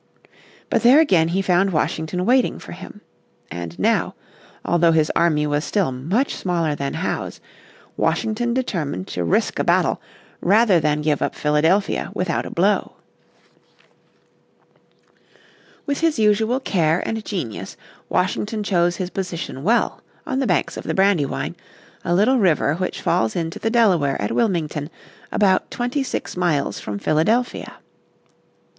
But 0.71 0.81
there 0.81 0.99
again 0.99 1.27
he 1.27 1.43
found 1.43 1.69
Washington 1.71 2.25
waiting 2.25 2.57
for 2.57 2.71
him. 2.71 3.01
And 3.51 3.77
now, 3.77 4.15
although 4.65 4.93
his 4.93 5.11
army 5.15 5.45
was 5.45 5.63
still 5.63 5.91
much 5.91 6.33
smaller 6.33 6.73
than 6.73 6.95
Howe's, 6.95 7.39
Washington 7.97 8.51
determined 8.55 9.07
to 9.09 9.23
risk 9.23 9.59
a 9.59 9.63
battle 9.63 10.01
rather 10.41 10.79
than 10.79 11.03
give 11.03 11.21
up 11.21 11.35
Philadelphia 11.35 12.09
without 12.15 12.47
a 12.47 12.49
blow. 12.49 12.95
With 15.85 15.99
his 15.99 16.17
usual 16.17 16.59
care 16.59 17.03
and 17.07 17.23
genius 17.23 17.77
Washington 18.09 18.63
chose 18.63 18.95
his 18.95 19.11
position 19.11 19.61
well, 19.61 20.01
on 20.25 20.39
the 20.39 20.47
banks 20.47 20.77
of 20.77 20.83
the 20.85 20.95
Brandywine, 20.95 21.55
a 22.03 22.15
little 22.15 22.39
river 22.39 22.73
which 22.73 23.03
falls 23.03 23.35
into 23.35 23.59
the 23.59 23.69
Delaware 23.69 24.19
at 24.19 24.31
Wilmington 24.31 24.89
about 25.31 25.69
twenty 25.69 26.01
six 26.01 26.35
miles 26.35 26.79
from 26.79 26.97
Philadelphia. 26.97 27.75